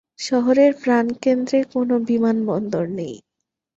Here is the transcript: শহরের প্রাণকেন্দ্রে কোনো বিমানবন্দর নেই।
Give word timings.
শহরের 0.21 0.71
প্রাণকেন্দ্রে 0.81 1.59
কোনো 1.73 1.95
বিমানবন্দর 2.07 2.85
নেই। 2.97 3.15